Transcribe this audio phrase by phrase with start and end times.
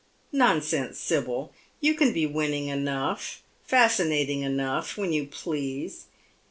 [0.31, 1.53] Nonsense, Sibyl!
[1.79, 6.07] you can be winning enough, fascinating enough, when you please.